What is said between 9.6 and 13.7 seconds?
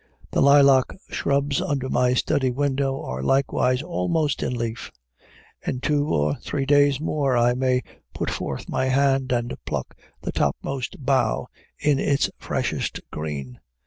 pluck the topmost bough in its freshest green.